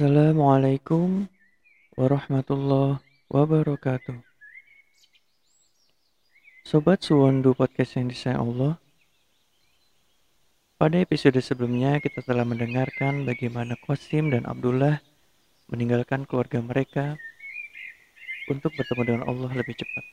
Assalamualaikum 0.00 1.28
warahmatullahi 1.92 3.04
wabarakatuh. 3.28 4.16
Sobat 6.64 7.04
Suwondu 7.04 7.52
Podcast 7.52 8.00
yang 8.00 8.08
disayang 8.08 8.48
Allah. 8.48 8.80
Pada 10.80 10.96
episode 11.04 11.36
sebelumnya 11.44 12.00
kita 12.00 12.24
telah 12.24 12.48
mendengarkan 12.48 13.28
bagaimana 13.28 13.76
Qasim 13.76 14.32
dan 14.32 14.48
Abdullah 14.48 15.04
meninggalkan 15.68 16.24
keluarga 16.24 16.64
mereka 16.64 17.20
untuk 18.48 18.72
bertemu 18.72 19.02
dengan 19.04 19.22
Allah 19.28 19.52
lebih 19.52 19.76
cepat. 19.76 20.04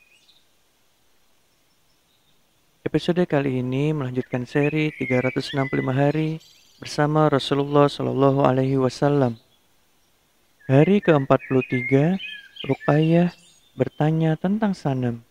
Episode 2.83 3.23
kali 3.23 3.63
ini 3.63 3.95
melanjutkan 3.95 4.43
seri 4.43 4.91
365 4.99 5.63
hari 5.95 6.43
bersama 6.75 7.31
Rasulullah 7.31 7.87
Shallallahu 7.87 8.43
Alaihi 8.43 8.75
Wasallam 8.75 9.46
Hari 10.67 10.99
ke-43, 10.99 12.19
Ruqayyah 12.67 13.31
bertanya 13.79 14.35
tentang 14.35 14.75
Sanam. 14.75 15.23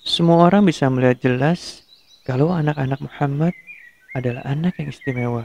Semua 0.00 0.48
orang 0.48 0.64
bisa 0.64 0.88
melihat 0.88 1.20
jelas 1.20 1.84
kalau 2.24 2.56
anak-anak 2.56 3.04
Muhammad 3.04 3.52
adalah 4.16 4.40
anak 4.48 4.80
yang 4.80 4.88
istimewa. 4.88 5.44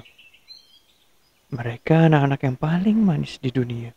Mereka 1.52 2.07
anak-anak 2.07 2.40
yang 2.48 2.55
paling 2.55 3.03
manis 3.03 3.35
di 3.35 3.52
dunia. 3.52 3.91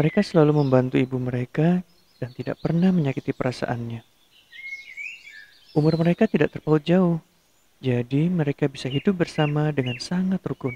Mereka 0.00 0.24
selalu 0.24 0.64
membantu 0.64 0.96
ibu 0.96 1.20
mereka 1.20 1.84
dan 2.16 2.32
tidak 2.32 2.56
pernah 2.64 2.88
menyakiti 2.88 3.36
perasaannya. 3.36 4.00
Umur 5.76 6.00
mereka 6.00 6.24
tidak 6.24 6.56
terpaut 6.56 6.80
jauh, 6.80 7.20
jadi 7.84 8.32
mereka 8.32 8.64
bisa 8.64 8.88
hidup 8.88 9.20
bersama 9.20 9.68
dengan 9.76 10.00
sangat 10.00 10.40
rukun. 10.40 10.72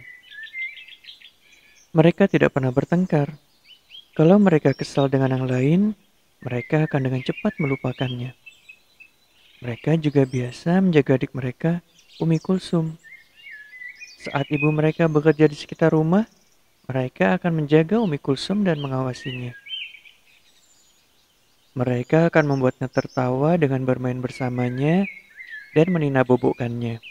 Mereka 1.92 2.24
tidak 2.24 2.56
pernah 2.56 2.72
bertengkar. 2.72 3.36
Kalau 4.16 4.40
mereka 4.40 4.72
kesal 4.72 5.12
dengan 5.12 5.36
yang 5.36 5.44
lain, 5.44 5.80
mereka 6.40 6.88
akan 6.88 7.04
dengan 7.04 7.20
cepat 7.20 7.52
melupakannya. 7.60 8.32
Mereka 9.60 10.00
juga 10.00 10.24
biasa 10.24 10.80
menjaga 10.80 11.20
adik 11.20 11.36
mereka, 11.36 11.84
Umi 12.16 12.40
Kulsum. 12.40 12.96
Saat 14.24 14.48
ibu 14.48 14.72
mereka 14.72 15.04
bekerja 15.04 15.44
di 15.44 15.52
sekitar 15.52 15.92
rumah, 15.92 16.24
mereka 16.88 17.36
akan 17.36 17.60
menjaga 17.60 18.00
Umi 18.00 18.16
Kulsum 18.16 18.64
dan 18.64 18.80
mengawasinya. 18.80 19.52
Mereka 21.76 22.32
akan 22.32 22.56
membuatnya 22.56 22.88
tertawa 22.88 23.60
dengan 23.60 23.84
bermain 23.84 24.16
bersamanya 24.16 25.04
dan 25.76 25.92
meninabobokannya. 25.92 27.04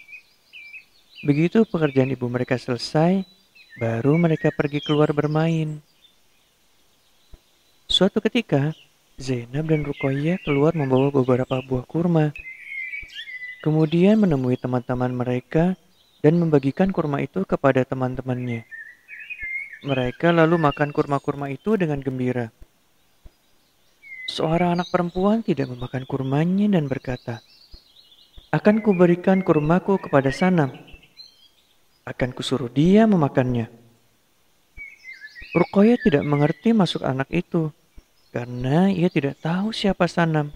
Begitu 1.21 1.69
pekerjaan 1.69 2.09
ibu 2.17 2.25
mereka 2.25 2.57
selesai, 2.57 3.40
Baru 3.79 4.19
mereka 4.19 4.51
pergi 4.51 4.83
keluar 4.83 5.15
bermain. 5.15 5.79
Suatu 7.87 8.19
ketika, 8.19 8.75
Zainab 9.15 9.71
dan 9.71 9.87
Rukoyah 9.87 10.43
keluar 10.43 10.75
membawa 10.75 11.07
beberapa 11.07 11.63
buah 11.63 11.87
kurma. 11.87 12.35
Kemudian 13.63 14.19
menemui 14.19 14.59
teman-teman 14.59 15.15
mereka 15.15 15.79
dan 16.19 16.35
membagikan 16.35 16.91
kurma 16.91 17.23
itu 17.23 17.47
kepada 17.47 17.87
teman-temannya. 17.87 18.67
Mereka 19.87 20.35
lalu 20.35 20.59
makan 20.59 20.91
kurma-kurma 20.91 21.47
itu 21.47 21.79
dengan 21.79 22.03
gembira. 22.03 22.51
Seorang 24.27 24.79
anak 24.79 24.91
perempuan 24.91 25.47
tidak 25.47 25.71
memakan 25.71 26.03
kurmanya 26.03 26.75
dan 26.75 26.91
berkata, 26.91 27.39
Akan 28.51 28.83
kuberikan 28.83 29.47
kurmaku 29.47 29.95
kepada 29.95 30.27
Sanam 30.35 30.90
akan 32.05 32.29
kusuruh 32.33 32.71
dia 32.71 33.05
memakannya. 33.05 33.69
Rukoya 35.51 35.99
tidak 35.99 36.23
mengerti 36.23 36.71
masuk 36.71 37.03
anak 37.03 37.27
itu 37.27 37.75
karena 38.31 38.87
ia 38.87 39.11
tidak 39.11 39.35
tahu 39.43 39.75
siapa 39.75 40.07
Sanam. 40.07 40.55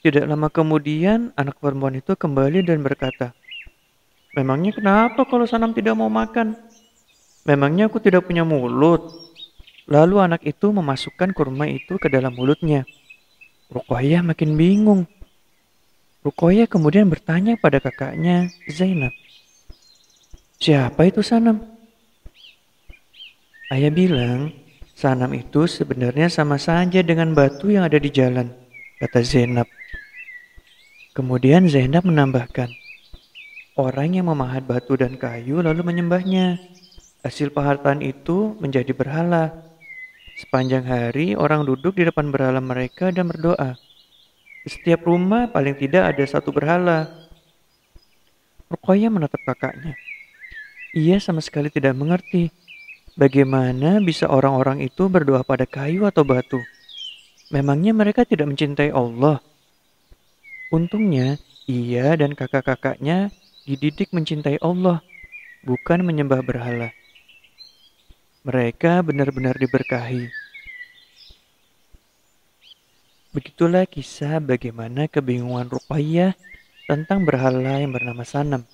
Tidak 0.00 0.24
lama 0.24 0.48
kemudian 0.48 1.36
anak 1.36 1.60
perempuan 1.60 2.00
itu 2.00 2.16
kembali 2.16 2.64
dan 2.64 2.80
berkata, 2.80 3.36
Memangnya 4.32 4.72
kenapa 4.72 5.26
kalau 5.26 5.44
Sanam 5.44 5.74
tidak 5.74 5.98
mau 5.98 6.08
makan? 6.08 6.56
Memangnya 7.44 7.90
aku 7.90 7.98
tidak 8.00 8.24
punya 8.24 8.46
mulut? 8.46 9.10
Lalu 9.88 10.20
anak 10.20 10.44
itu 10.44 10.68
memasukkan 10.68 11.32
kurma 11.32 11.64
itu 11.68 11.96
ke 11.96 12.08
dalam 12.12 12.36
mulutnya. 12.36 12.84
Rukoya 13.68 14.24
makin 14.24 14.56
bingung. 14.56 15.02
Rukoya 16.24 16.64
kemudian 16.68 17.08
bertanya 17.08 17.56
pada 17.60 17.80
kakaknya, 17.80 18.48
Zainab. 18.68 19.12
Siapa 20.58 21.06
itu 21.06 21.22
Sanam? 21.22 21.62
Ayah 23.70 23.94
bilang, 23.94 24.50
Sanam 24.90 25.30
itu 25.30 25.70
sebenarnya 25.70 26.26
sama 26.26 26.58
saja 26.58 26.98
dengan 27.06 27.30
batu 27.30 27.70
yang 27.70 27.86
ada 27.86 27.94
di 27.94 28.10
jalan, 28.10 28.50
kata 28.98 29.22
Zainab. 29.22 29.70
Kemudian 31.14 31.70
Zainab 31.70 32.02
menambahkan, 32.02 32.74
orang 33.78 34.18
yang 34.18 34.26
memahat 34.26 34.66
batu 34.66 34.98
dan 34.98 35.14
kayu 35.14 35.62
lalu 35.62 35.86
menyembahnya. 35.86 36.58
Hasil 37.22 37.54
pahatan 37.54 38.02
itu 38.02 38.58
menjadi 38.58 38.90
berhala. 38.90 39.54
Sepanjang 40.42 40.82
hari 40.90 41.38
orang 41.38 41.62
duduk 41.70 41.94
di 41.94 42.02
depan 42.02 42.34
berhala 42.34 42.58
mereka 42.58 43.14
dan 43.14 43.30
berdoa. 43.30 43.78
Di 44.66 44.74
setiap 44.74 45.06
rumah 45.06 45.54
paling 45.54 45.78
tidak 45.78 46.18
ada 46.18 46.24
satu 46.26 46.50
berhala. 46.50 47.06
Rukoya 48.66 49.06
menatap 49.06 49.38
kakaknya. 49.46 49.94
Ia 50.96 51.20
sama 51.20 51.44
sekali 51.44 51.68
tidak 51.68 51.92
mengerti 51.92 52.48
bagaimana 53.18 54.00
bisa 54.00 54.24
orang-orang 54.30 54.80
itu 54.80 55.10
berdoa 55.10 55.44
pada 55.44 55.68
kayu 55.68 56.08
atau 56.08 56.24
batu. 56.24 56.62
Memangnya 57.52 57.92
mereka 57.92 58.24
tidak 58.24 58.48
mencintai 58.48 58.92
Allah? 58.92 59.40
Untungnya, 60.68 61.40
ia 61.68 62.12
dan 62.16 62.36
kakak-kakaknya 62.36 63.32
dididik 63.68 64.12
mencintai 64.12 64.60
Allah, 64.60 65.04
bukan 65.64 66.04
menyembah 66.04 66.40
berhala. 66.40 66.92
Mereka 68.44 69.04
benar-benar 69.04 69.56
diberkahi. 69.60 70.28
Begitulah 73.28 73.84
kisah 73.84 74.40
bagaimana 74.40 75.04
kebingungan 75.04 75.68
Ruqayyah 75.68 76.32
tentang 76.88 77.28
berhala 77.28 77.84
yang 77.84 77.92
bernama 77.92 78.24
Sanam. 78.24 78.64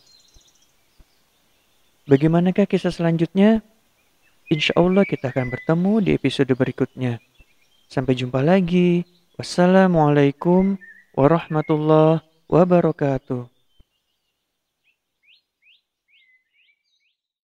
Bagaimanakah 2.05 2.69
kisah 2.69 2.93
selanjutnya? 2.93 3.65
Insya 4.53 4.77
Allah 4.77 5.09
kita 5.09 5.33
akan 5.33 5.49
bertemu 5.49 5.93
di 6.05 6.11
episode 6.13 6.53
berikutnya. 6.53 7.17
Sampai 7.89 8.13
jumpa 8.13 8.45
lagi. 8.45 9.09
Wassalamualaikum 9.41 10.77
warahmatullahi 11.17 12.21
wabarakatuh. 12.53 13.54